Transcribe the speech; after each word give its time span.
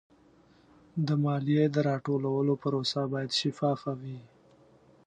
د 1.07 1.09
مالیې 1.23 1.65
د 1.71 1.77
راټولولو 1.89 2.53
پروسه 2.63 3.01
باید 3.13 3.31
شفافه 3.39 3.91
وي. 4.01 4.19